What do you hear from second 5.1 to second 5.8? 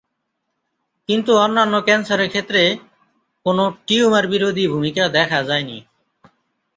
দেখা যায়নি।